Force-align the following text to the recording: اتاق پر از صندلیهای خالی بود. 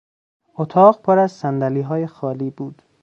اتاق 0.57 1.01
پر 1.01 1.19
از 1.19 1.31
صندلیهای 1.31 2.07
خالی 2.07 2.49
بود. 2.49 2.81